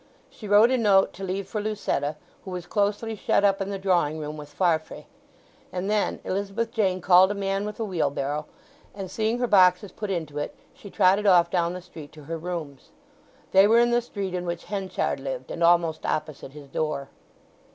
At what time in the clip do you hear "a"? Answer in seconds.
0.71-0.79, 7.29-7.35, 7.79-7.85